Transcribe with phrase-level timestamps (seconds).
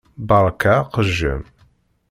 [0.27, 1.41] Beṛka aqejjem.